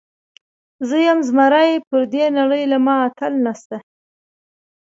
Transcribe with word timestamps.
زه 0.87 0.97
یم 1.07 1.19
زمری، 1.27 1.73
پر 1.87 2.01
دې 2.13 2.25
نړۍ 2.37 2.63
له 2.71 2.77
ما 2.85 2.95
اتل 3.07 3.33
نسته. 3.45 3.77